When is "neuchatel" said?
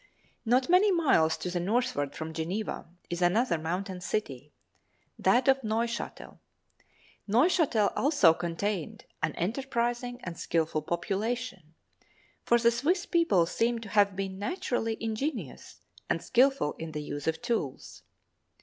5.63-6.39, 7.27-7.93